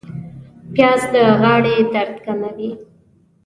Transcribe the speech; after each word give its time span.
پیاز 0.73 1.01
د 1.13 1.15
غاړې 1.41 1.75
درد 1.93 2.15
کموي 2.25 2.69